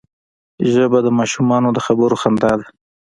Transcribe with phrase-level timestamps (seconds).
[0.71, 2.65] ژبه د ماشومانو د خبرو خندا ده